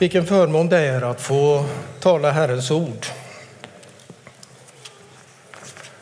[0.00, 1.64] Vilken förmån det är att få
[2.00, 3.06] tala Herrens ord.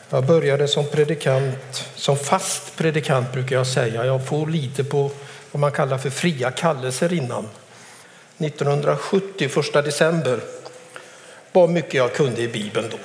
[0.09, 4.05] Jag började som predikant, som fast predikant brukar jag säga.
[4.05, 5.11] Jag får lite på
[5.51, 7.49] vad man kallar för fria kallelser innan.
[8.37, 10.39] 1970, första december,
[11.51, 12.97] var mycket jag kunde i Bibeln då.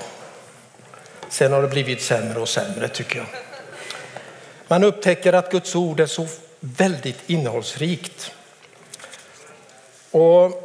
[1.29, 3.27] Sen har det blivit sämre och sämre tycker jag.
[4.69, 6.27] Man upptäcker att Guds ord är så
[6.61, 8.33] väldigt innehållsrikt.
[10.11, 10.64] Och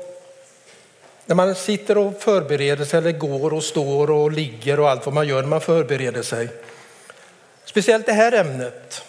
[1.29, 5.15] när man sitter och förbereder sig eller går och står och ligger och allt vad
[5.15, 6.49] man gör när man förbereder sig.
[7.65, 9.03] Speciellt det här ämnet,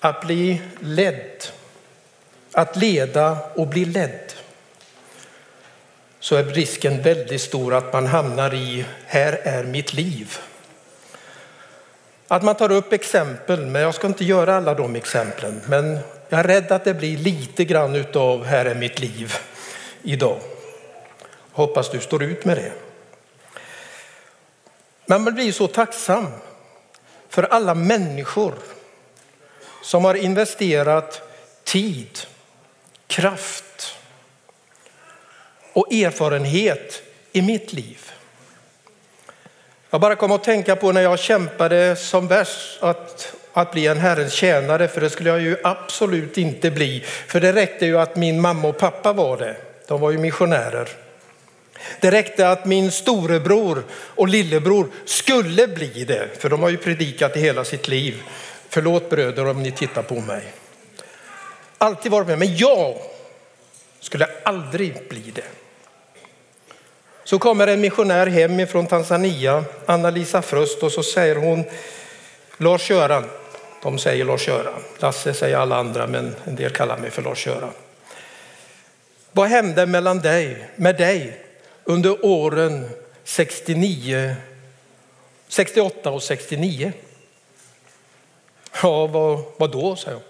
[0.00, 1.44] att bli ledd,
[2.52, 4.32] att leda och bli ledd.
[6.20, 10.38] Så är risken väldigt stor att man hamnar i, här är mitt liv.
[12.28, 15.60] Att man tar upp exempel, men jag ska inte göra alla de exemplen.
[15.66, 19.34] Men jag är rädd att det blir lite grann utav här är mitt liv
[20.02, 20.38] idag.
[21.56, 22.72] Hoppas du står ut med det.
[25.06, 26.26] Men man blir så tacksam
[27.28, 28.54] för alla människor
[29.82, 31.22] som har investerat
[31.64, 32.18] tid,
[33.06, 33.96] kraft
[35.72, 38.10] och erfarenhet i mitt liv.
[39.90, 43.98] Jag bara kom att tänka på när jag kämpade som värst att, att bli en
[43.98, 47.00] Herrens tjänare, för det skulle jag ju absolut inte bli.
[47.00, 49.56] För det räckte ju att min mamma och pappa var det.
[49.86, 51.05] De var ju missionärer.
[52.00, 57.36] Det räckte att min storebror och lillebror skulle bli det, för de har ju predikat
[57.36, 58.22] i hela sitt liv.
[58.68, 60.52] Förlåt bröder om ni tittar på mig.
[61.78, 62.96] Alltid varit med, men jag
[64.00, 65.44] skulle aldrig bli det.
[67.24, 71.64] Så kommer en missionär hem från Tanzania, Anna-Lisa Fröst, och så säger hon
[72.56, 73.24] Lars-Göran.
[73.82, 74.82] De säger Lars-Göran.
[74.98, 77.72] Lasse säger alla andra, men en del kallar mig för Lars-Göran.
[79.32, 81.45] Vad hände mellan dig, med dig
[81.88, 82.88] under åren
[83.24, 84.36] 69,
[85.48, 86.92] 68 och 69?
[88.82, 90.22] Ja, vad, vad då, säger jag.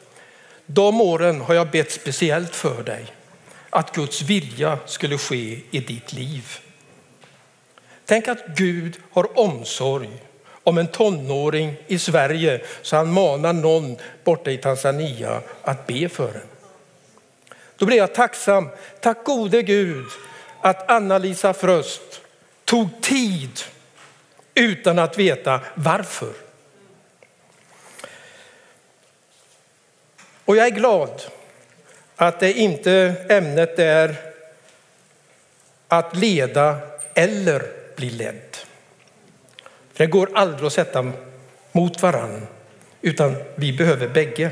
[0.67, 3.07] De åren har jag bett speciellt för dig,
[3.71, 6.59] att Guds vilja skulle ske i ditt liv.
[8.05, 10.11] Tänk att Gud har omsorg
[10.63, 16.29] om en tonåring i Sverige så han manar någon borta i Tanzania att be för
[16.29, 16.49] en.
[17.77, 18.69] Då blir jag tacksam.
[19.01, 20.07] Tack gode Gud
[20.61, 22.21] att Anna-Lisa Fröst
[22.65, 23.61] tog tid
[24.55, 26.33] utan att veta varför.
[30.45, 31.23] Och jag är glad
[32.17, 34.17] att det inte ämnet är
[35.89, 36.79] att leda
[37.15, 37.63] eller
[37.97, 38.57] bli ledd.
[39.93, 41.13] För det går aldrig att sätta
[41.73, 42.47] mot varann,
[43.03, 44.51] utan vi behöver bägge.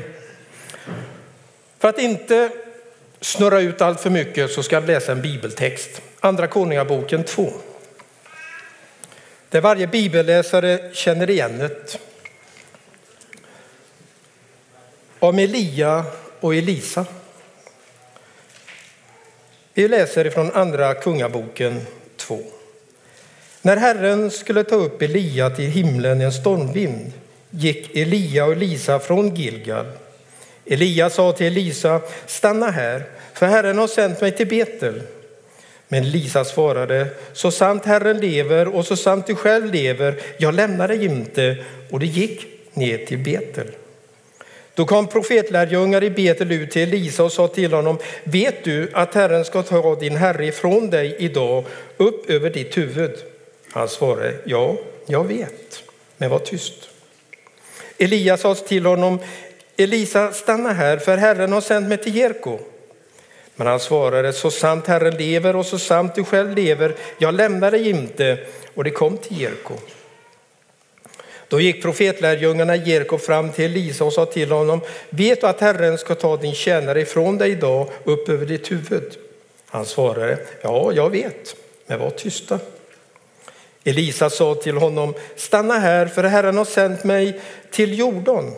[1.79, 2.51] För att inte
[3.25, 6.01] snurra ut allt för mycket så ska jag läsa en bibeltext.
[6.19, 7.53] Andra Konungaboken 2.
[9.49, 11.97] Där varje bibelläsare känner igen det.
[15.19, 16.05] Om Elia
[16.39, 17.05] och Elisa.
[19.73, 21.81] Vi läser ifrån Andra Kungaboken
[22.17, 22.39] 2.
[23.61, 27.11] När Herren skulle ta upp Elia till himlen i en stormvind
[27.49, 29.85] gick Elia och Elisa från Gilgal.
[30.65, 33.03] Elia sa till Elisa, stanna här,
[33.33, 35.01] för Herren har sänt mig till Betel.
[35.87, 40.87] Men Lisa svarade, så sant Herren lever och så sant du själv lever, jag lämnar
[40.87, 41.57] dig inte.
[41.89, 43.67] Och det gick ner till Betel.
[44.73, 49.13] Då kom profetlärjungar i Betel ut till Elisa och sa till honom, vet du att
[49.13, 51.63] Herren ska ta din herre ifrån dig idag
[51.97, 53.15] upp över ditt huvud?
[53.71, 55.83] Han svarade, ja, jag vet,
[56.17, 56.89] men var tyst.
[57.97, 59.19] Elias sa till honom,
[59.77, 62.59] Elisa, stanna här, för Herren har sänt mig till Jerko.
[63.55, 67.71] Men han svarade, så sant Herren lever och så sant du själv lever, jag lämnar
[67.71, 68.37] dig inte.
[68.73, 69.73] Och det kom till Jerko.
[71.47, 75.97] Då gick profetlärjungarna Jerko fram till Elisa och sa till honom, vet du att Herren
[75.97, 79.17] ska ta din tjänare ifrån dig idag upp över ditt huvud?
[79.65, 81.55] Han svarade, ja, jag vet,
[81.87, 82.59] men var tysta.
[83.83, 88.51] Elisa sa till honom, stanna här för Herren har sänt mig till Jordan.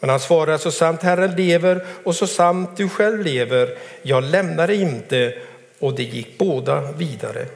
[0.00, 4.66] Men han svarade, så sant Herren lever och så sant du själv lever, jag lämnar
[4.66, 5.34] dig inte.
[5.78, 7.46] Och det gick båda vidare.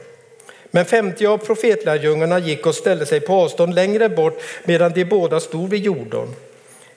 [0.71, 5.39] Men 50 av profetlärjungarna gick och ställde sig på avstånd längre bort medan de båda
[5.39, 6.35] stod vid jorden.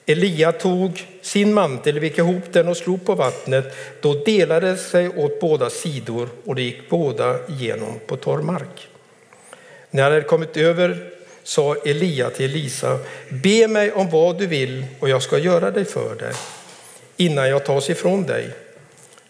[0.06, 3.76] Elia tog sin mantel, vek ihop den och slog på vattnet.
[4.00, 8.88] Då delade sig åt båda sidor och det gick båda igenom på torr mark.
[9.90, 11.15] När han hade kommit över
[11.46, 12.98] sa Elia till Elisa,
[13.28, 16.32] be mig om vad du vill och jag ska göra dig för dig
[17.16, 18.50] innan jag tas ifrån dig.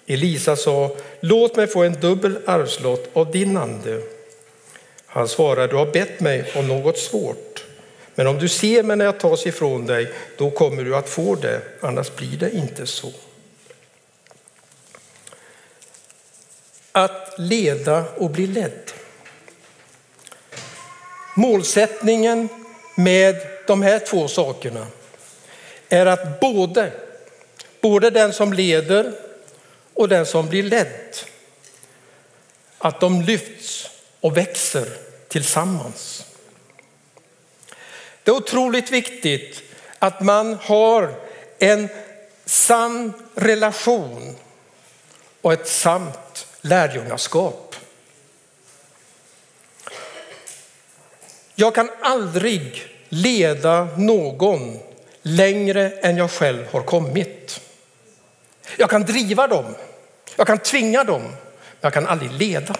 [0.06, 4.02] Elisa sa, låt mig få en dubbel arvslott av din ande.
[5.06, 7.64] Han svarade, du har bett mig om något svårt.
[8.14, 11.34] Men om du ser mig när jag tas ifrån dig, då kommer du att få
[11.34, 13.12] det, annars blir det inte så.
[16.92, 18.92] Att leda och bli ledd.
[21.38, 22.48] Målsättningen
[22.94, 23.36] med
[23.66, 24.86] de här två sakerna
[25.88, 26.92] är att både,
[27.80, 29.12] både den som leder
[29.94, 31.16] och den som blir ledd,
[32.78, 33.90] att de lyfts
[34.20, 34.88] och växer
[35.28, 36.26] tillsammans.
[38.22, 39.62] Det är otroligt viktigt
[39.98, 41.14] att man har
[41.58, 41.88] en
[42.44, 44.36] sann relation
[45.40, 47.76] och ett sant lärjungaskap.
[51.58, 54.78] Jag kan aldrig leda någon
[55.22, 57.60] längre än jag själv har kommit.
[58.76, 59.74] Jag kan driva dem,
[60.36, 61.36] jag kan tvinga dem, men
[61.80, 62.74] jag kan aldrig leda.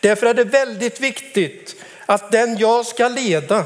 [0.00, 3.64] Därför är det väldigt viktigt att den jag ska leda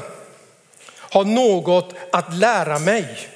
[0.91, 3.29] har något att lära mig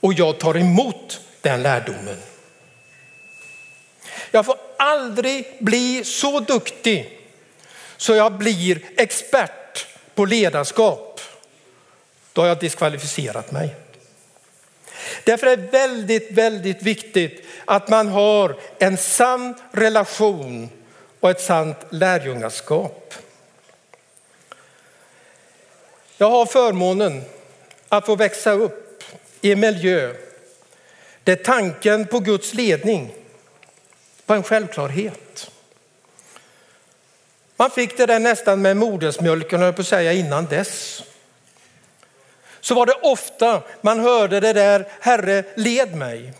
[0.00, 2.22] och jag tar emot den lärdomen.
[4.30, 7.15] Jag får aldrig bli så duktig
[7.96, 11.20] så jag blir expert på ledarskap.
[12.32, 13.74] Då har jag diskvalificerat mig.
[15.24, 20.70] Därför är det väldigt, väldigt viktigt att man har en sann relation
[21.20, 23.14] och ett sant lärjungaskap.
[26.18, 27.22] Jag har förmånen
[27.88, 29.02] att få växa upp
[29.40, 30.14] i en miljö
[31.24, 33.14] där tanken på Guds ledning
[34.26, 35.50] var en självklarhet.
[37.56, 41.02] Man fick det där nästan med modersmjölken, höll på att säga, innan dess.
[42.60, 46.32] Så var det ofta man hörde det där, Herre led mig.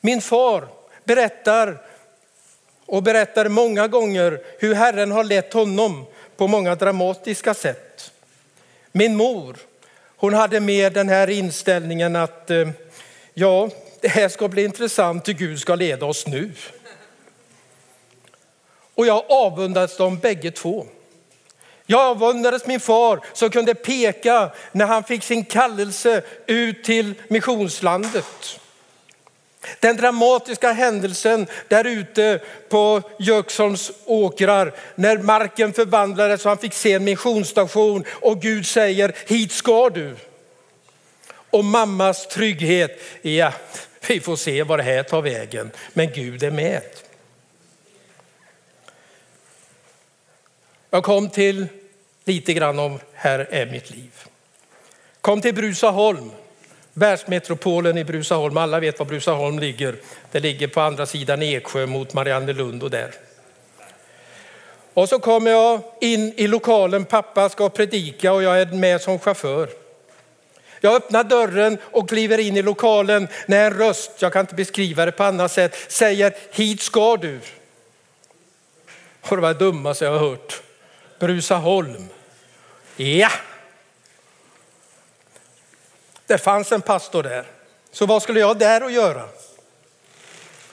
[0.00, 0.68] Min far
[1.04, 1.78] berättar
[2.86, 8.12] och berättar många gånger hur Herren har lett honom på många dramatiska sätt.
[8.92, 9.56] Min mor,
[10.16, 12.68] hon hade med den här inställningen att eh,
[13.34, 13.70] ja,
[14.00, 16.52] det här ska bli intressant hur Gud ska leda oss nu.
[18.98, 20.86] Och jag avundades dem bägge två.
[21.86, 28.60] Jag avundades min far som kunde peka när han fick sin kallelse ut till missionslandet.
[29.80, 36.92] Den dramatiska händelsen där ute på Jöksholms åkrar när marken förvandlades och han fick se
[36.92, 40.16] en missionsstation och Gud säger hit ska du.
[41.50, 43.52] Och mammas trygghet, ja
[44.08, 46.82] vi får se vad det här tar vägen men Gud är med.
[50.90, 51.66] Jag kom till
[52.24, 54.10] lite grann om här är mitt liv.
[55.20, 56.30] Kom till Brusaholm,
[56.92, 58.56] världsmetropolen i Brusaholm.
[58.56, 59.96] Alla vet var Brusaholm ligger.
[60.30, 63.14] Det ligger på andra sidan Eksjö mot Mariannelund och där.
[64.94, 69.18] Och så kommer jag in i lokalen, pappa ska predika och jag är med som
[69.18, 69.68] chaufför.
[70.80, 75.04] Jag öppnar dörren och kliver in i lokalen när en röst, jag kan inte beskriva
[75.04, 77.40] det på annat sätt, säger hit ska du.
[79.20, 80.62] Och det var det dummaste jag har hört.
[81.18, 82.08] Brusaholm.
[82.96, 83.30] Ja.
[86.26, 87.46] Det fanns en pastor där.
[87.90, 89.28] Så vad skulle jag där och göra?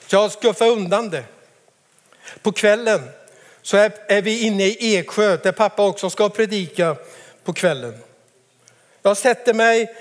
[0.07, 1.23] Jag skuffade undan det.
[2.41, 3.09] På kvällen
[3.61, 6.95] så är vi inne i Eksjö där pappa också ska predika
[7.43, 7.99] på kvällen.
[9.01, 9.95] Jag sätter mig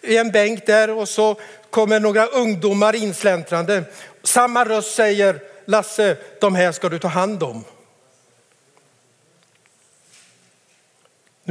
[0.00, 3.84] i en bänk där och så kommer några ungdomar insläntrande.
[4.22, 7.64] Samma röst säger Lasse, de här ska du ta hand om.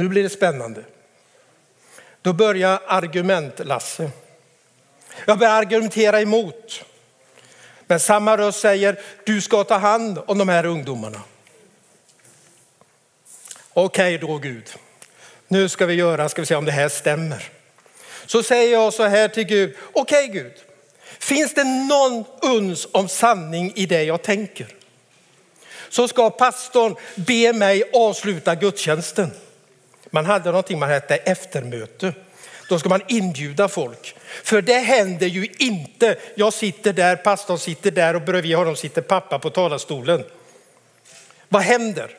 [0.00, 0.84] Nu blir det spännande.
[2.22, 4.10] Då börjar argument-Lasse.
[5.24, 6.84] Jag börjar argumentera emot.
[7.86, 11.22] Men samma röst säger, du ska ta hand om de här ungdomarna.
[13.72, 14.74] Okej då Gud,
[15.48, 17.48] nu ska vi göra, ska vi se om det här stämmer.
[18.26, 20.52] Så säger jag så här till Gud, okej Gud,
[21.18, 24.74] finns det någon uns om sanning i det jag tänker?
[25.88, 29.30] Så ska pastorn be mig avsluta gudstjänsten.
[30.10, 32.12] Man hade någonting man hette eftermöte.
[32.68, 34.16] Då ska man inbjuda folk.
[34.42, 36.16] För det händer ju inte.
[36.34, 40.24] Jag sitter där, pastorn sitter där och bredvid honom sitter pappa på talarstolen.
[41.48, 42.16] Vad händer?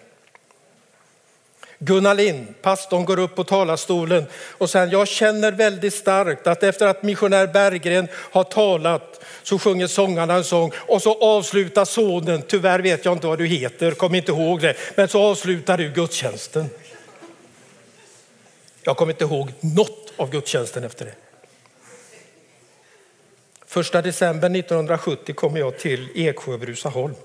[1.84, 6.88] Gunnar Lind, pastorn går upp på talarstolen och säger jag känner väldigt starkt att efter
[6.88, 12.80] att missionär Berggren har talat så sjunger sångarna en sång och så avslutar sonen, tyvärr
[12.80, 16.70] vet jag inte vad du heter, kom inte ihåg det, men så avslutar du gudstjänsten.
[18.84, 21.16] Jag kommer inte ihåg något av gudstjänsten efter det.
[23.66, 27.16] Första december 1970 kommer jag till Eksjö Brusaholm.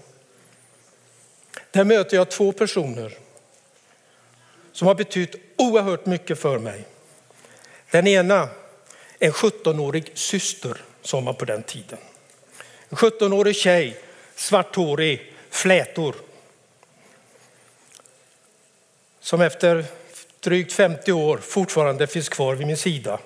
[1.70, 3.18] Där möter jag två personer
[4.72, 6.84] som har betytt oerhört mycket för mig.
[7.90, 8.48] Den ena,
[9.18, 11.98] en 17-årig syster sa man på den tiden.
[12.88, 14.00] En 17-årig tjej,
[14.34, 16.14] svarthårig, flätor.
[19.20, 19.84] Som efter
[20.46, 23.18] drygt 50 år fortfarande finns kvar vid min sida.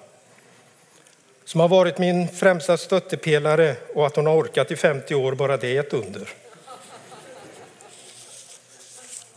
[1.44, 5.56] Som har varit min främsta stöttepelare och att hon har orkat i 50 år, bara
[5.56, 6.28] det är ett under.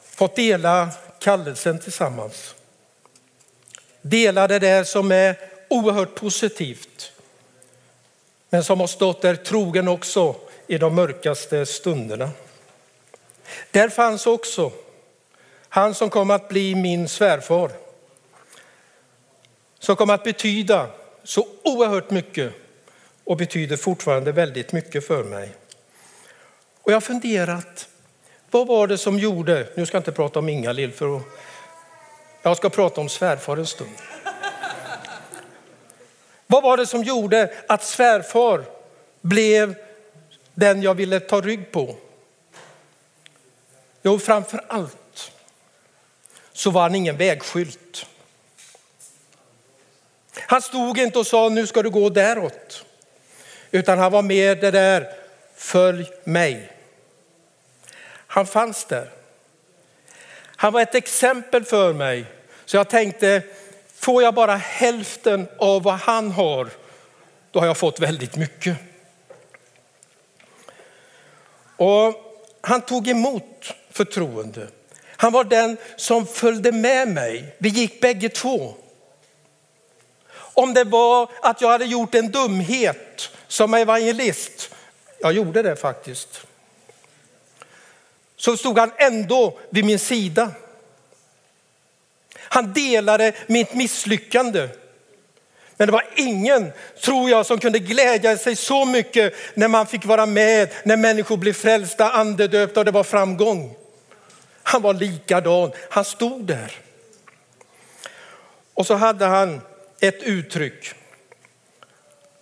[0.03, 2.55] Fått dela kallelsen tillsammans.
[4.01, 5.35] Dela det där som är
[5.69, 7.11] oerhört positivt.
[8.49, 10.35] Men som har stått där trogen också
[10.67, 12.29] i de mörkaste stunderna.
[13.71, 14.71] Där fanns också
[15.73, 17.71] han som kom att bli min svärfar.
[19.79, 20.87] Som kom att betyda
[21.23, 22.53] så oerhört mycket
[23.23, 25.51] och betyder fortfarande väldigt mycket för mig.
[26.81, 27.87] Och jag har funderat,
[28.51, 31.23] vad var det som gjorde, nu ska jag inte prata om Inga-Lill för att,
[32.41, 33.95] jag ska prata om svärfar en stund.
[36.47, 38.63] Vad var det som gjorde att svärfar
[39.21, 39.75] blev
[40.53, 41.95] den jag ville ta rygg på?
[44.01, 44.97] Jo, framför allt
[46.53, 48.05] så var han ingen vägskylt.
[50.35, 52.85] Han stod inte och sa nu ska du gå däråt.
[53.71, 55.13] Utan han var med det där,
[55.55, 56.71] följ mig.
[58.27, 59.09] Han fanns där.
[60.55, 62.25] Han var ett exempel för mig.
[62.65, 63.41] Så jag tänkte,
[63.95, 66.69] får jag bara hälften av vad han har,
[67.51, 68.77] då har jag fått väldigt mycket.
[71.77, 72.13] Och
[72.61, 74.67] han tog emot förtroende.
[75.23, 77.55] Han var den som följde med mig.
[77.57, 78.75] Vi gick bägge två.
[80.35, 84.75] Om det var att jag hade gjort en dumhet som evangelist,
[85.19, 86.41] jag gjorde det faktiskt,
[88.35, 90.51] så stod han ändå vid min sida.
[92.37, 94.69] Han delade mitt misslyckande.
[95.77, 96.71] Men det var ingen,
[97.03, 101.37] tror jag, som kunde glädja sig så mycket när man fick vara med, när människor
[101.37, 103.82] blev frälsta, andedöpta och det var framgång.
[104.63, 106.71] Han var likadan, han stod där.
[108.73, 109.61] Och så hade han
[109.99, 110.93] ett uttryck.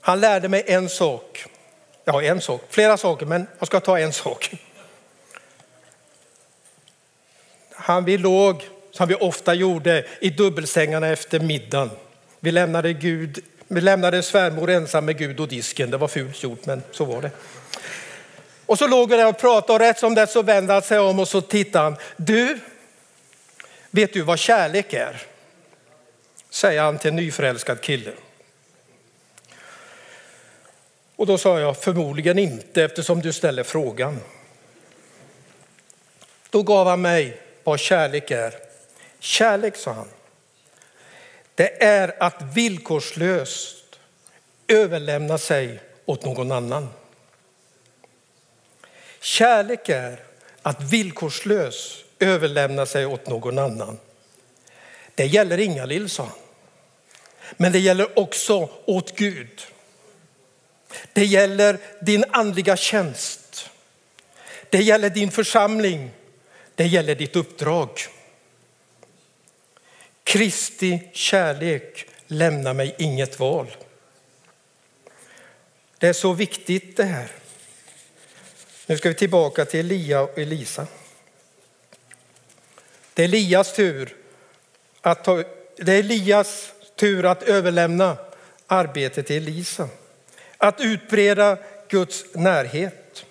[0.01, 1.45] Han lärde mig en sak.
[2.05, 4.51] Ja, en sak, flera saker, men jag ska ta en sak.
[7.71, 11.89] Han, vi låg, som vi ofta gjorde, i dubbelsängarna efter middagen.
[12.39, 15.91] Vi lämnade, Gud, vi lämnade svärmor ensam med Gud och disken.
[15.91, 17.31] Det var fult gjort, men så var det.
[18.71, 20.99] Och så låg vi där och pratade och rätt som det så vände han sig
[20.99, 21.97] om och så tittade han.
[22.17, 22.59] Du,
[23.89, 25.21] vet du vad kärlek är?
[26.49, 28.11] Säger han till en nyförälskad kille.
[31.15, 34.19] Och då sa jag förmodligen inte eftersom du ställer frågan.
[36.49, 38.53] Då gav han mig vad kärlek är.
[39.19, 40.09] Kärlek, sa han,
[41.55, 43.99] det är att villkorslöst
[44.67, 46.89] överlämna sig åt någon annan.
[49.21, 50.23] Kärlek är
[50.61, 53.99] att villkorslöst överlämna sig åt någon annan.
[55.15, 56.37] Det gäller Ingalill, sa han.
[57.57, 59.61] Men det gäller också åt Gud.
[61.13, 63.69] Det gäller din andliga tjänst.
[64.69, 66.11] Det gäller din församling.
[66.75, 67.89] Det gäller ditt uppdrag.
[70.23, 73.71] Kristi kärlek lämnar mig inget val.
[75.97, 77.31] Det är så viktigt det här.
[78.91, 80.87] Nu ska vi tillbaka till Elia och Elisa.
[83.13, 84.15] Det är Elias tur
[85.01, 85.43] att, ta,
[85.75, 88.17] det är Elias tur att överlämna
[88.67, 89.89] arbetet till Elisa.
[90.57, 91.57] Att utbreda
[91.87, 93.25] Guds närhet.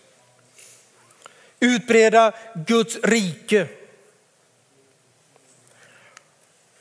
[1.61, 2.33] Utbreda
[2.67, 3.67] Guds rike.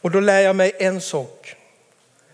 [0.01, 1.55] Och då lär jag mig en sak.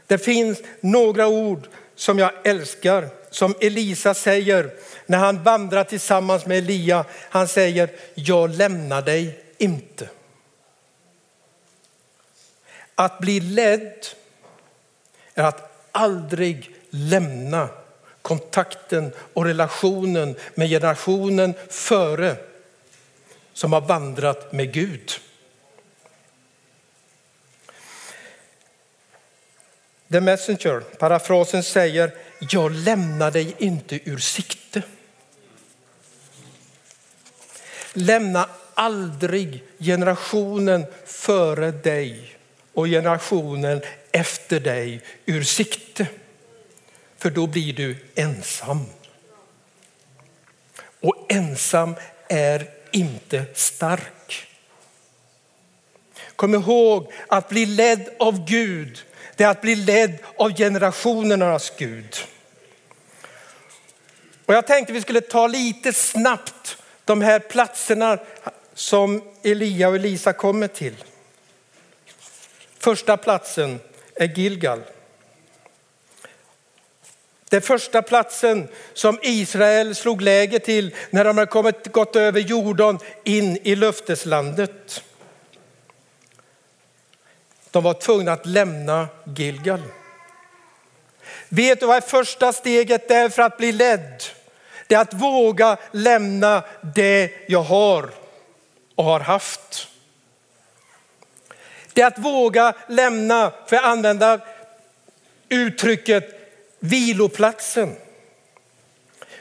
[0.07, 4.73] Det finns några ord som jag älskar, som Elisa säger
[5.05, 7.05] när han vandrar tillsammans med Elia.
[7.29, 10.09] Han säger, jag lämnar dig inte.
[12.95, 14.05] Att bli ledd
[15.33, 17.69] är att aldrig lämna
[18.21, 22.35] kontakten och relationen med generationen före
[23.53, 25.11] som har vandrat med Gud.
[30.11, 34.83] The Messenger, parafrasen säger, jag lämnar dig inte ur sikte.
[37.93, 42.37] Lämna aldrig generationen före dig
[42.73, 46.07] och generationen efter dig ur sikte.
[47.17, 48.85] för då blir du ensam.
[51.01, 51.95] Och ensam
[52.29, 54.47] är inte stark.
[56.35, 59.03] Kom ihåg att bli ledd av Gud,
[59.35, 62.15] det är att bli ledd av generationernas Gud.
[64.45, 68.17] Och jag tänkte vi skulle ta lite snabbt de här platserna
[68.73, 70.95] som Elia och Elisa kommer till.
[72.79, 73.79] Första platsen
[74.15, 74.81] är Gilgal.
[77.49, 82.99] Den första platsen som Israel slog läger till när de hade kommit, gått över Jordan
[83.23, 85.03] in i löfteslandet.
[87.75, 89.81] De var tvungna att lämna Gilgal.
[91.49, 94.23] Vet du vad är första steget är för att bli ledd?
[94.87, 96.63] Det är att våga lämna
[96.95, 98.09] det jag har
[98.95, 99.87] och har haft.
[101.93, 104.39] Det är att våga lämna, för att använda
[105.49, 106.23] uttrycket
[106.79, 107.95] viloplatsen.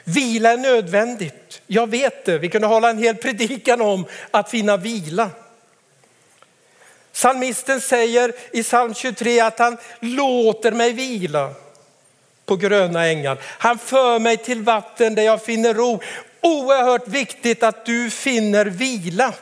[0.03, 1.61] Vila är nödvändigt.
[1.67, 2.37] Jag vet det.
[2.37, 5.29] Vi kunde hålla en hel predikan om att finna vila.
[7.15, 11.53] Salmisten säger i psalm 23 att han låter mig vila
[12.45, 13.37] på gröna ängar.
[13.43, 16.01] Han för mig till vatten där jag finner ro.
[16.41, 19.33] Oerhört viktigt att du finner vila.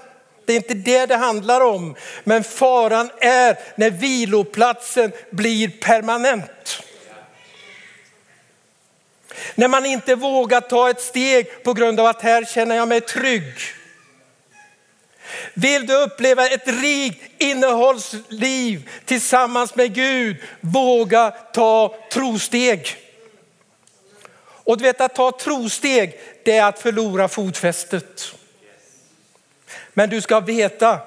[0.45, 1.95] Det är inte det det handlar om.
[2.23, 6.83] Men faran är när viloplatsen blir permanent.
[9.55, 13.01] När man inte vågar ta ett steg på grund av att här känner jag mig
[13.01, 13.53] trygg.
[15.53, 22.95] Vill du uppleva ett rikt innehållsliv tillsammans med Gud, våga ta trosteg.
[24.63, 28.33] Och du vet att ta trosteg, det är att förlora fotfästet.
[29.93, 30.99] Men du ska veta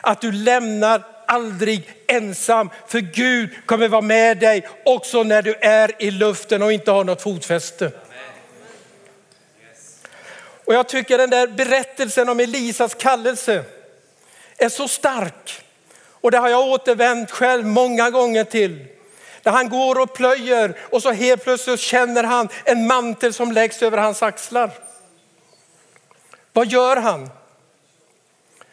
[0.00, 6.02] att du lämnar aldrig ensam, för Gud kommer vara med dig också när du är
[6.02, 7.92] i luften och inte har något fotfäste.
[10.66, 13.64] Och jag tycker den där berättelsen om Elisas kallelse
[14.56, 15.62] är så stark.
[16.10, 18.86] Och det har jag återvänt själv många gånger till.
[19.42, 23.82] Där han går och plöjer och så helt plötsligt känner han en mantel som läggs
[23.82, 24.70] över hans axlar.
[26.52, 27.30] Vad gör han?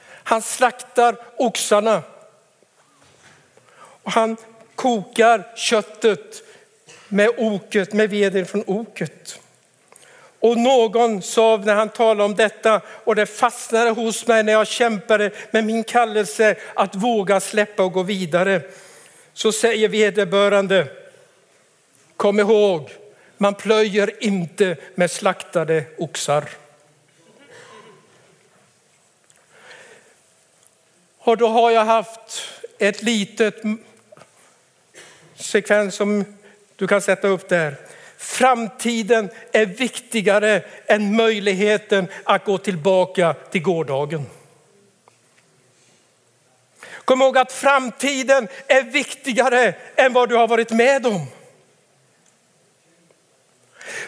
[0.05, 2.01] Han slaktar oxarna.
[4.03, 4.37] Och han
[4.75, 6.43] kokar köttet
[7.07, 9.39] med oket, med veden från oket.
[10.43, 14.67] Och någon sa när han talade om detta och det fastnade hos mig när jag
[14.67, 18.61] kämpade med min kallelse att våga släppa och gå vidare.
[19.33, 20.87] Så säger vederbörande,
[22.17, 22.89] kom ihåg,
[23.37, 26.49] man plöjer inte med slaktade oxar.
[31.17, 32.41] Och då har jag haft
[32.79, 33.55] ett litet
[35.35, 36.25] sekvens som
[36.75, 37.75] du kan sätta upp där.
[38.23, 44.25] Framtiden är viktigare än möjligheten att gå tillbaka till gårdagen.
[47.05, 51.27] Kom ihåg att framtiden är viktigare än vad du har varit med om.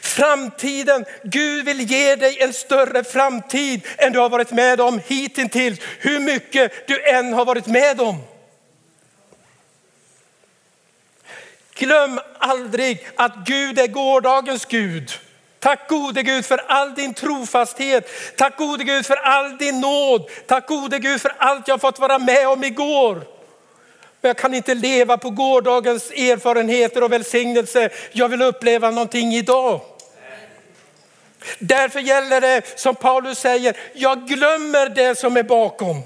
[0.01, 5.79] Framtiden, Gud vill ge dig en större framtid än du har varit med om hittills,
[5.99, 8.23] hur mycket du än har varit med om.
[11.75, 15.11] Glöm aldrig att Gud är gårdagens Gud.
[15.59, 18.09] Tack gode Gud för all din trofasthet.
[18.37, 20.29] Tack gode Gud för all din nåd.
[20.47, 23.15] Tack gode Gud för allt jag fått vara med om igår.
[24.21, 27.89] Men jag kan inte leva på gårdagens erfarenheter och välsignelse.
[28.11, 29.81] Jag vill uppleva någonting idag.
[31.59, 36.01] Därför gäller det som Paulus säger, jag glömmer det som är bakom.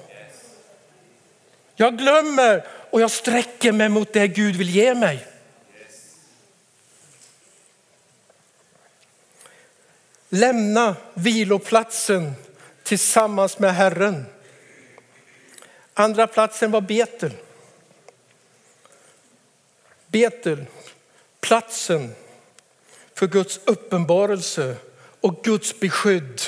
[1.76, 5.29] Jag glömmer och jag sträcker mig mot det Gud vill ge mig.
[10.30, 12.34] Lämna viloplatsen
[12.84, 14.26] tillsammans med Herren.
[15.94, 17.32] Andra platsen var Betel.
[20.08, 20.66] Betel,
[21.40, 22.16] platsen
[23.14, 24.76] för Guds uppenbarelse
[25.22, 26.42] och Guds beskydd.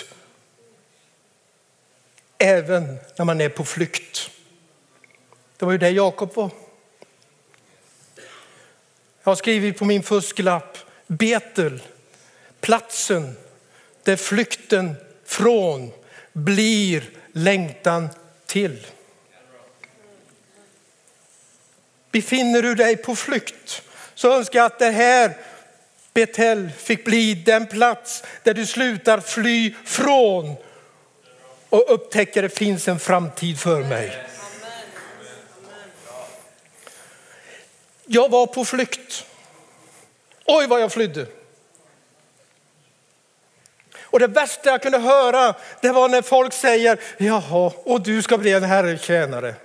[2.37, 4.29] Även när man är på flykt.
[5.57, 6.49] Det var ju där Jakob var.
[9.23, 11.81] Jag har skrivit på min fusklapp Betel,
[12.59, 13.35] platsen
[14.03, 15.91] där flykten från
[16.33, 18.09] blir längtan
[18.45, 18.87] till.
[22.11, 23.81] Befinner du dig på flykt
[24.15, 25.37] så önskar jag att det här
[26.13, 30.55] Betel fick bli den plats där du slutar fly från
[31.69, 34.27] och upptäcker det finns en framtid för mig.
[38.05, 39.25] Jag var på flykt
[40.45, 41.27] Oj vad jag flydde.
[44.11, 48.37] Och det värsta jag kunde höra, det var när folk säger, jaha, och du ska
[48.37, 49.55] bli en Herrens tjänare.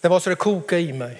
[0.00, 1.18] Det var så det kokade i mig.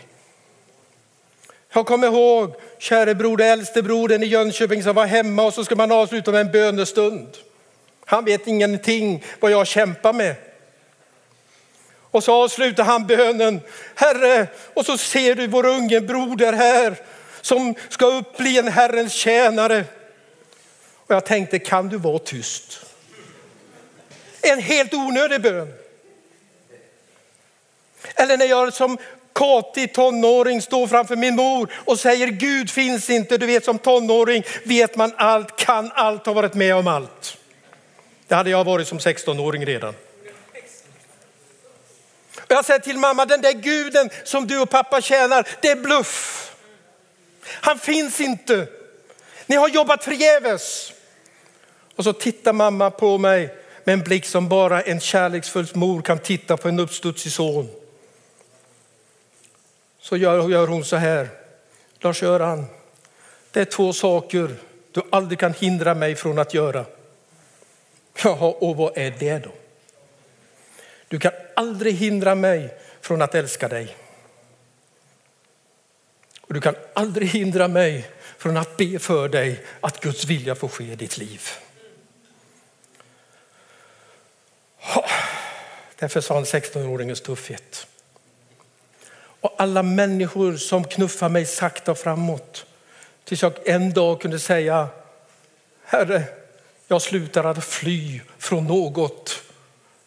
[1.75, 5.77] Jag kommer ihåg käre broder, äldste brodern i Jönköping som var hemma och så ska
[5.77, 7.29] man avsluta med en bönestund.
[8.05, 10.35] Han vet ingenting vad jag kämpar med.
[12.11, 13.61] Och så avslutar han bönen.
[13.94, 16.96] Herre, och så ser du vår unge broder här
[17.42, 19.85] som ska upp bli en Herrens tjänare.
[20.94, 22.81] Och jag tänkte, kan du vara tyst?
[24.40, 25.72] En helt onödig bön.
[28.14, 28.98] Eller när jag som
[29.35, 33.38] Kati tonåring står framför min mor och säger Gud finns inte.
[33.38, 37.37] Du vet som tonåring vet man allt, kan allt, har varit med om allt.
[38.28, 39.94] Det hade jag varit som 16-åring redan.
[42.37, 45.76] Och jag säger till mamma, den där guden som du och pappa tjänar, det är
[45.76, 46.52] bluff.
[47.53, 48.67] Han finns inte.
[49.47, 50.93] Ni har jobbat förgäves.
[51.97, 56.19] Och så tittar mamma på mig med en blick som bara en kärleksfull mor kan
[56.19, 57.69] titta på en uppstudsig son.
[60.01, 61.29] Så gör, gör hon så här.
[62.01, 62.67] Lars-Göran,
[63.51, 64.57] det är två saker
[64.93, 66.85] du aldrig kan hindra mig från att göra.
[68.25, 69.51] Jaha, och vad är det då?
[71.09, 73.97] Du kan aldrig hindra mig från att älska dig.
[76.42, 80.68] Och du kan aldrig hindra mig från att be för dig att Guds vilja får
[80.68, 81.48] ske i ditt liv.
[85.98, 87.87] Där försvann 16-åringens tuffhet.
[89.14, 92.66] Och alla människor som knuffar mig sakta framåt.
[93.24, 94.88] Tills jag en dag kunde säga,
[95.85, 96.24] Herre,
[96.88, 99.42] jag slutar att fly från något.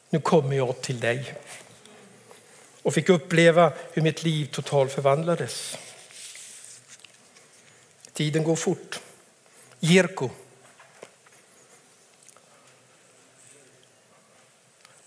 [0.10, 1.34] Nu kommer jag till dig.
[2.82, 5.78] Och fick uppleva hur mitt liv totalt förvandlades.
[8.16, 9.00] Tiden går fort.
[9.80, 10.30] Jerko.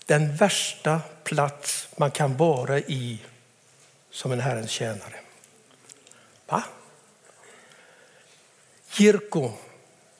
[0.05, 3.19] Den värsta plats man kan vara i
[4.11, 5.19] som en Herrens tjänare.
[6.45, 6.63] Va?
[8.97, 9.51] Jerko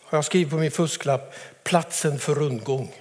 [0.01, 2.98] har jag skrivit på min fusklapp, platsen för rundgång.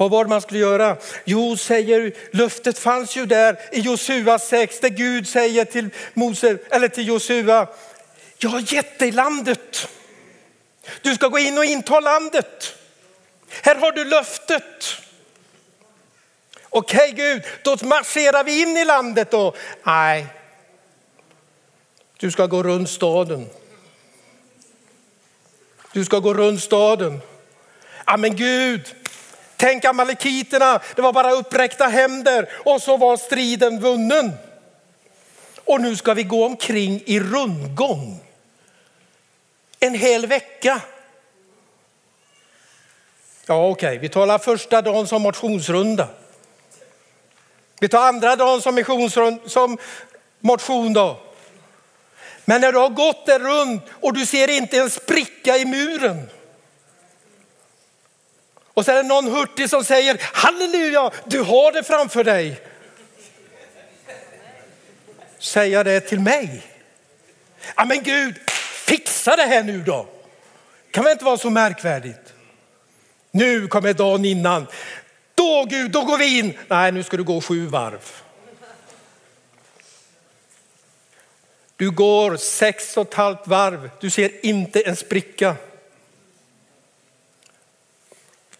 [0.00, 0.96] Vad var det man skulle göra?
[1.24, 6.88] Jo, säger löftet fanns ju där i Josua 6 där Gud säger till Mose eller
[6.88, 7.66] till Josua,
[8.38, 9.88] jag har gett dig landet.
[11.02, 12.74] Du ska gå in och inta landet.
[13.62, 14.96] Här har du löftet.
[16.68, 19.54] Okej Gud, då marscherar vi in i landet då.
[19.82, 20.26] Nej,
[22.16, 23.46] du ska gå runt staden.
[25.92, 27.20] Du ska gå runt staden.
[28.06, 28.94] Ja, men Gud,
[29.60, 34.32] tänk amalekiterna, det var bara uppräckta händer och så var striden vunnen.
[35.64, 38.20] Och nu ska vi gå omkring i rundgång.
[39.80, 40.80] En hel vecka.
[43.46, 43.98] Ja, okej, okay.
[43.98, 46.08] vi talar första dagen som motionsrunda.
[47.80, 49.78] Vi tar andra dagen som, som
[50.40, 51.20] motion då.
[52.44, 56.28] Men när du har gått där runt och du ser inte en spricka i muren.
[58.80, 62.60] Och så är det någon hurtig som säger halleluja, du har det framför dig.
[65.38, 66.62] Säga det till mig.
[67.76, 70.06] Ja men Gud, fixa det här nu då.
[70.90, 72.34] kan väl inte vara så märkvärdigt.
[73.30, 74.66] Nu kommer dagen innan.
[75.34, 76.58] Då Gud, då går vi in.
[76.68, 78.12] Nej, nu ska du gå sju varv.
[81.76, 83.90] Du går sex och ett halvt varv.
[84.00, 85.56] Du ser inte en spricka.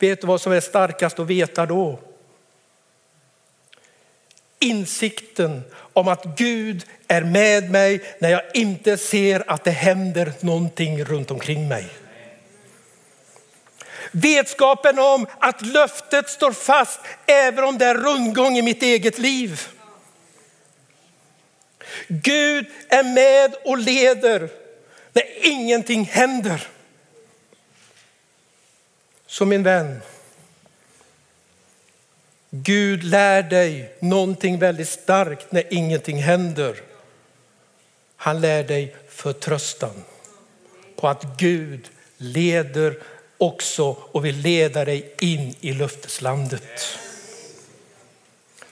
[0.01, 1.99] Vet du vad som är starkast att veta då?
[4.59, 11.05] Insikten om att Gud är med mig när jag inte ser att det händer någonting
[11.05, 11.87] runt omkring mig.
[14.13, 19.61] Vetskapen om att löftet står fast även om det är rundgång i mitt eget liv.
[22.09, 24.49] Gud är med och leder
[25.13, 26.67] när ingenting händer.
[29.31, 30.01] Så min vän,
[32.51, 36.83] Gud lär dig någonting väldigt starkt när ingenting händer.
[38.17, 40.05] Han lär dig förtröstan
[40.97, 42.99] på att Gud leder
[43.39, 46.99] också och vill leda dig in i löfteslandet.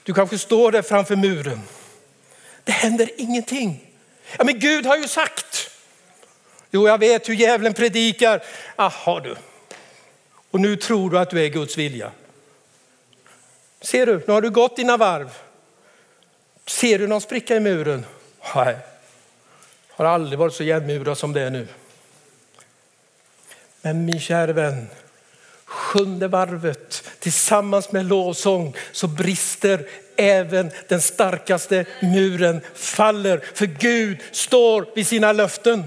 [0.03, 1.61] Du kanske står där framför muren.
[2.63, 3.91] Det händer ingenting.
[4.37, 5.69] Ja, men Gud har ju sagt.
[6.71, 8.43] Jo, jag vet hur djävulen predikar.
[8.75, 9.35] Jaha du.
[10.51, 12.11] Och nu tror du att du är Guds vilja.
[13.81, 15.29] Ser du, nu har du gått dina varv.
[16.65, 18.05] Ser du någon spricka i muren?
[18.55, 18.77] Nej,
[19.89, 21.67] har aldrig varit så igenmurad som det är nu.
[23.81, 24.87] Men min kära vän,
[25.65, 34.85] sjunde varvet tillsammans med lovsång så brister även den starkaste muren faller för Gud står
[34.95, 35.83] vid sina löften.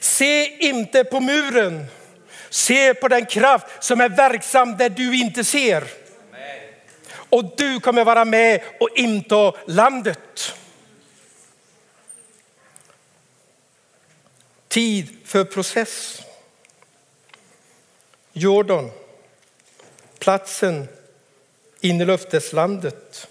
[0.00, 1.86] Se inte på muren,
[2.52, 5.84] se på den kraft som är verksam där du inte ser.
[7.12, 10.54] Och du kommer vara med och inta landet.
[14.68, 16.22] Tid för process.
[18.32, 18.90] Jordan,
[20.18, 20.88] platsen
[21.80, 23.28] in i löfteslandet.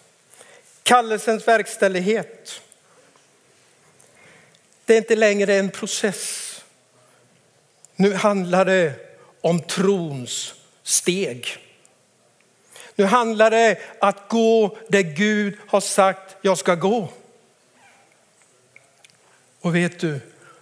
[0.84, 2.62] Kallelsens verkställighet.
[4.86, 6.48] Det är inte längre en process.
[7.96, 9.11] Nu handlar det
[9.42, 11.58] om trons steg.
[12.96, 17.10] Nu handlar det att gå där Gud har sagt jag ska gå.
[19.62, 20.20] Och vet du,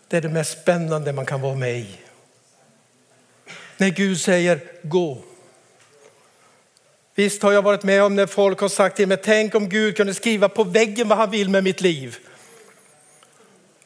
[0.08, 1.88] det är det mest spännande man kan vara med i.
[3.78, 5.18] När Gud säger gå.
[7.16, 9.98] Visst har jag varit med om när folk har sagt till mig, tänk om Gud
[9.98, 12.18] kunde skriva på väggen vad han vill med mitt liv.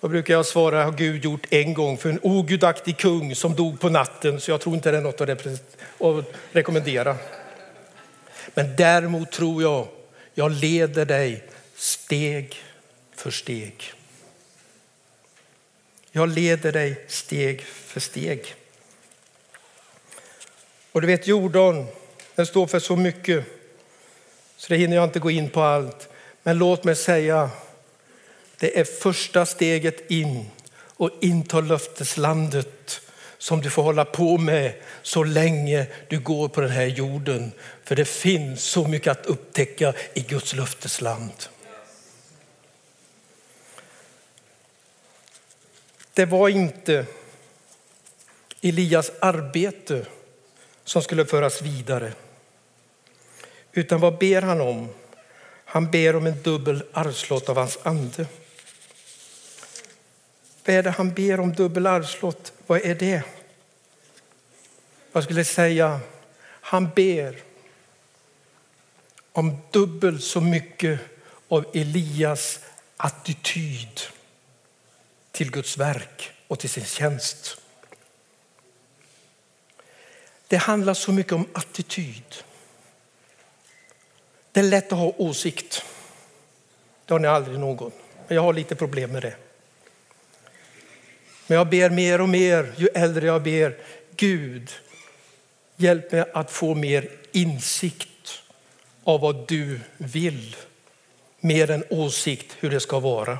[0.04, 3.80] Då brukar jag svara, har Gud gjort en gång för en ogudaktig kung som dog
[3.80, 7.16] på natten, så jag tror inte det är något att rekommendera.
[8.54, 9.88] Men däremot tror jag,
[10.34, 11.44] jag leder dig
[11.76, 12.56] steg
[13.16, 13.94] för steg.
[16.12, 18.56] Jag leder dig steg för steg.
[20.92, 21.86] Och du vet Jordan,
[22.36, 23.46] den står för så mycket
[24.58, 26.10] så det hinner jag inte gå in på allt.
[26.44, 27.50] Men låt mig säga,
[28.64, 33.02] det är första steget in och inta löfteslandet
[33.38, 37.52] som du får hålla på med så länge du går på den här jorden.
[37.84, 41.32] För det finns så mycket att upptäcka i Guds löftesland.
[46.14, 47.06] Det var inte
[48.62, 50.06] Elias arbete
[50.84, 52.14] som skulle föras vidare.
[53.72, 54.90] Utan vad ber han om?
[55.66, 58.26] Han ber om en dubbel arvslott av hans ande.
[60.66, 62.54] Vad är det han ber om dubbel arvslott?
[62.68, 63.24] Vad är det?
[65.12, 66.00] Jag skulle säga,
[66.62, 67.38] han ber
[69.32, 71.00] om dubbelt så mycket
[71.48, 72.60] av Elias
[72.98, 74.02] attityd
[75.32, 77.58] till Guds verk och till sin tjänst.
[80.48, 82.36] Det handlar så mycket om attityd.
[84.52, 85.86] Det är lätt att ha åsikt.
[87.06, 87.92] Det har ni aldrig någon.
[88.28, 89.36] Men jag har lite problem med det.
[91.48, 93.78] Men jag ber mer och mer ju äldre jag ber.
[94.16, 94.72] Gud,
[95.76, 98.44] hjälp mig att få mer insikt
[99.04, 100.56] av vad du vill.
[101.40, 103.38] Mer än åsikt hur det ska vara.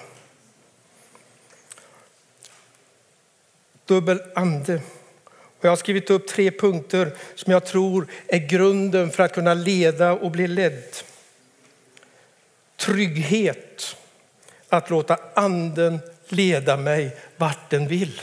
[3.86, 4.82] Dubbel ande.
[5.64, 9.54] Och jag har skrivit upp tre punkter som jag tror är grunden för att kunna
[9.54, 10.84] leda och bli ledd.
[12.78, 13.96] Trygghet,
[14.70, 18.22] att låta anden leda mig vart den vill.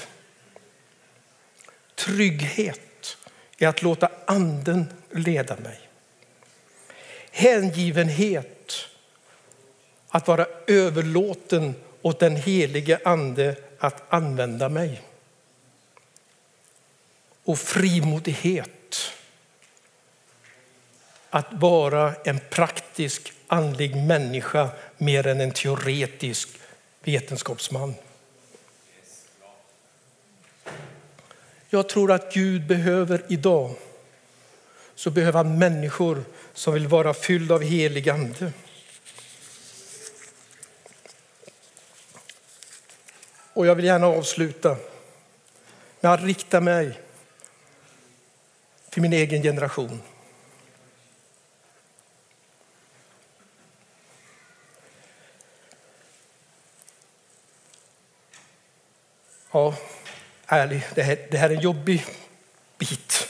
[1.95, 3.17] Trygghet
[3.59, 5.81] är att låta anden leda mig.
[7.31, 8.75] Hängivenhet,
[10.09, 15.03] att vara överlåten åt den helige ande att använda mig
[17.45, 19.13] och frimodighet.
[21.31, 26.49] Att vara en praktisk andlig människa mer än en teoretisk
[27.03, 27.95] vetenskapsman.
[31.73, 33.75] Jag tror att Gud behöver idag
[34.95, 38.53] så behöver han människor som vill vara fyllda av helig ande.
[43.53, 44.77] Och jag vill gärna avsluta
[46.01, 47.01] med att rikta mig
[48.91, 50.03] till min egen generation.
[59.53, 59.75] Ja,
[60.51, 62.07] ärlig, det här, det här är en jobbig
[62.79, 63.29] bit.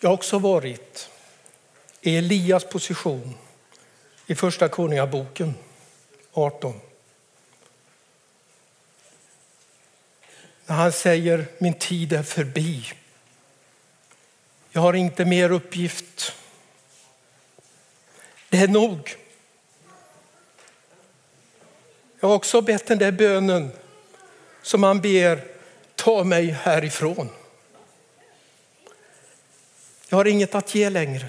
[0.00, 1.10] Jag har också varit
[2.00, 3.34] i Elias position
[4.26, 5.54] i Första Konungaboken
[6.32, 6.80] 18.
[10.66, 12.92] När han säger min tid är förbi.
[14.70, 16.34] Jag har inte mer uppgift.
[18.48, 19.16] Det är nog.
[22.20, 23.72] Jag har också bett den där bönen
[24.68, 25.44] som han ber,
[25.94, 27.28] ta mig härifrån.
[30.08, 31.26] Jag har inget att ge längre.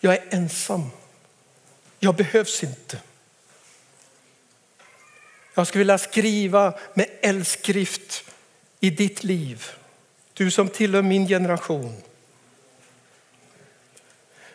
[0.00, 0.90] Jag är ensam.
[1.98, 3.00] Jag behövs inte.
[5.54, 8.24] Jag skulle vilja skriva med eldskrift
[8.80, 9.64] i ditt liv.
[10.32, 12.02] Du som tillhör min generation.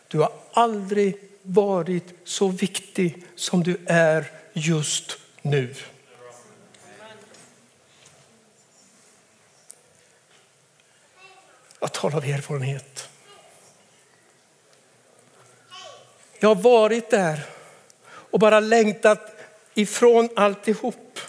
[0.07, 5.75] Du har aldrig varit så viktig som du är just nu.
[12.01, 13.09] Talar av erfarenhet.
[16.39, 17.39] Jag har varit där
[18.05, 19.35] och bara längtat
[19.73, 21.19] ifrån alltihop.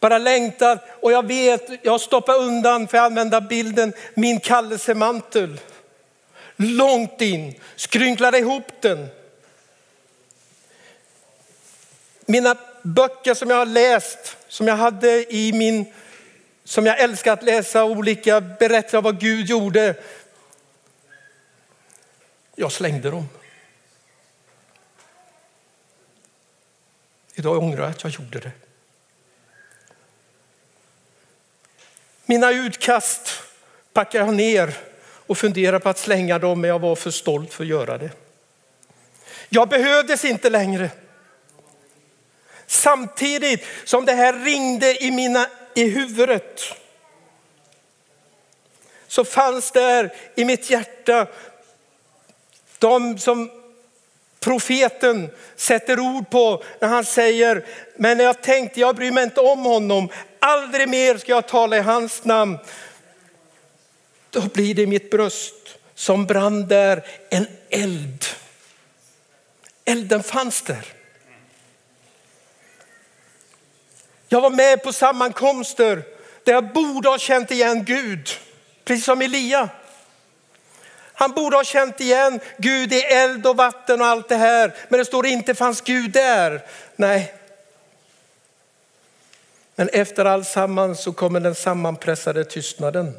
[0.00, 5.60] Bara längtat och jag vet, jag stoppar undan, för att använda bilden, min kallelsemantel.
[6.56, 9.08] Långt in, skrynklade ihop den.
[12.26, 15.92] Mina böcker som jag har läst, som jag hade i min,
[16.66, 19.94] som jag älskar att läsa, olika berättelser om vad Gud gjorde.
[22.54, 23.28] Jag slängde dem.
[27.34, 28.50] Idag ångrar jag att jag gjorde det.
[32.24, 33.42] Mina utkast
[33.92, 37.64] packade jag ner och funderade på att slänga dem, men jag var för stolt för
[37.64, 38.10] att göra det.
[39.48, 40.90] Jag behövdes inte längre.
[42.66, 45.46] Samtidigt som det här ringde i, mina,
[45.76, 46.60] i huvudet
[49.06, 51.26] så fanns där i mitt hjärta
[52.78, 53.50] de som
[54.40, 57.64] profeten sätter ord på när han säger,
[57.96, 60.08] men jag tänkte jag bryr mig inte om honom,
[60.38, 62.58] aldrig mer ska jag tala i hans namn.
[64.30, 68.24] Då blir det i mitt bröst som brann där en eld.
[69.84, 70.95] Elden fanns där.
[74.36, 76.02] Jag var med på sammankomster
[76.44, 78.28] där jag borde ha känt igen Gud,
[78.84, 79.68] precis som Elia.
[81.12, 84.74] Han borde ha känt igen Gud i eld och vatten och allt det här.
[84.88, 86.66] Men det står inte fanns Gud där.
[86.96, 87.34] Nej.
[89.74, 93.12] Men efter alltsammans så kommer den sammanpressade tystnaden.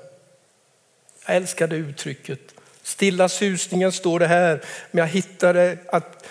[1.25, 2.39] Jag älskar det uttrycket.
[2.83, 6.25] Stilla susningen står det här, men jag hittade att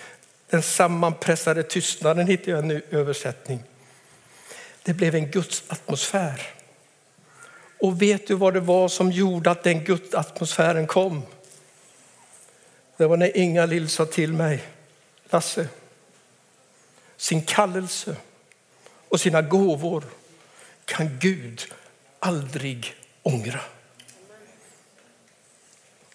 [0.51, 3.62] den sammanpressade tystnaden hittade jag en ny översättning.
[4.87, 6.42] Det blev en Guds atmosfär.
[7.81, 11.22] Och vet du vad det var som gjorde att den Guds atmosfären kom?
[12.96, 14.62] Det var när Inga-Lill sa till mig,
[15.31, 15.68] Lasse,
[17.16, 18.16] sin kallelse
[19.09, 20.05] och sina gåvor
[20.85, 21.72] kan Gud
[22.18, 23.61] aldrig ångra.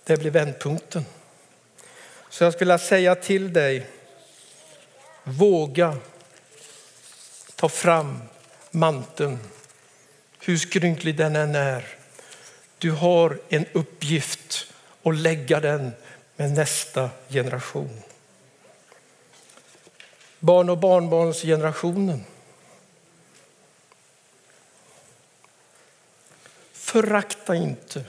[0.03, 1.05] Det blir vändpunkten.
[2.29, 3.87] Så jag skulle säga till dig,
[5.23, 5.97] våga
[7.55, 8.21] ta fram
[8.71, 9.39] manteln,
[10.39, 11.87] hur skrynklig den än är.
[12.77, 15.91] Du har en uppgift att lägga den
[16.35, 18.01] med nästa generation.
[20.39, 22.25] Barn och barnbarnsgenerationen.
[26.71, 28.05] Förakta inte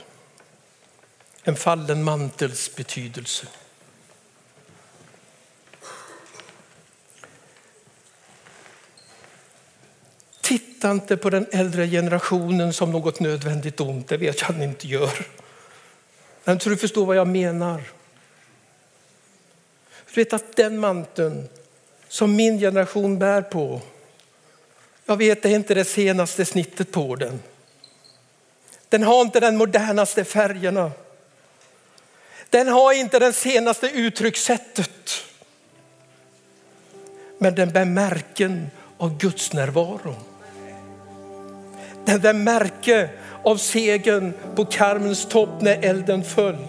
[1.43, 3.47] en fallen mantels betydelse.
[10.43, 14.63] Titta inte på den äldre generationen som något nödvändigt ont, det vet jag att ni
[14.63, 15.27] inte gör.
[16.43, 17.83] Men tror du förstår vad jag menar?
[20.13, 21.49] Du vet att den manteln
[22.07, 23.81] som min generation bär på,
[25.05, 27.39] jag vet det är inte det senaste snittet på den.
[28.89, 30.91] Den har inte den modernaste färgerna.
[32.49, 35.11] Den har inte det senaste uttryckssättet.
[37.37, 40.32] Men den bär märken av Guds närvaro.
[42.05, 43.09] Den där märke
[43.43, 46.67] av segern på Karmens topp när elden föll.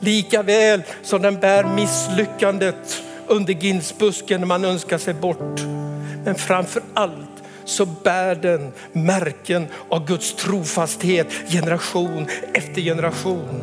[0.00, 5.60] Lika väl som den bär misslyckandet under ginsbusken när man önskar sig bort.
[6.24, 13.62] Men framför allt så bär den märken av Guds trofasthet generation efter generation.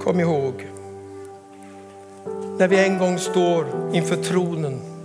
[0.00, 0.66] Kom ihåg,
[2.58, 4.95] när vi en gång står inför tronen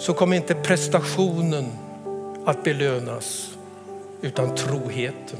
[0.00, 1.64] så kommer inte prestationen
[2.44, 3.58] att belönas
[4.22, 5.38] utan troheten.